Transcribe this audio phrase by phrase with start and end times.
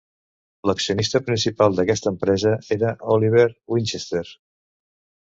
[0.67, 3.43] L'accionista principal d'aquesta empresa era Oliver
[3.75, 4.23] Winchester.